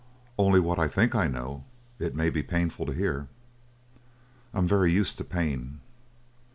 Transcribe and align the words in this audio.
"Only 0.35 0.59
what 0.59 0.79
I 0.79 0.87
think 0.87 1.13
I 1.13 1.27
know. 1.27 1.63
It 1.99 2.15
may 2.15 2.31
be 2.31 2.41
painful 2.41 2.87
to 2.87 2.91
hear." 2.91 3.27
"I'm 4.51 4.67
very 4.67 4.91
used 4.91 5.19
to 5.19 5.23
pain." 5.23 5.79